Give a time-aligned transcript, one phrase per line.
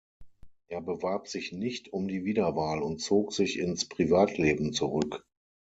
[0.67, 5.27] Er bewarb sich nicht um die Wiederwahl und zog sich ins Privatleben zurück.